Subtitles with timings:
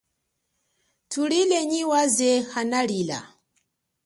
[1.11, 3.19] Thulile nyi waze analila.